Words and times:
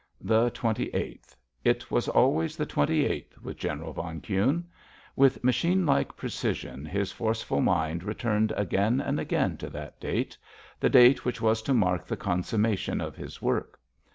The 0.19 0.49
twenty 0.49 0.85
eighth—it 0.95 1.91
was 1.91 2.07
always 2.07 2.57
the 2.57 2.65
twenty 2.65 3.05
eighth 3.05 3.37
with 3.39 3.55
General 3.55 3.93
von 3.93 4.19
Kuhne. 4.19 4.63
With 5.15 5.43
machine 5.43 5.85
like 5.85 6.15
precision 6.17 6.85
his 6.87 7.11
forceful 7.11 7.61
mind 7.61 8.03
returned 8.03 8.51
again 8.57 8.99
and 8.99 9.19
again 9.19 9.57
to 9.57 9.69
that 9.69 9.99
date—the 9.99 10.89
date 10.89 11.23
which 11.23 11.39
was 11.39 11.61
to 11.61 11.75
mark 11.75 12.07
the 12.07 12.17
consummation 12.17 12.99
of 12.99 13.15
his 13.15 13.43
work. 13.43 13.79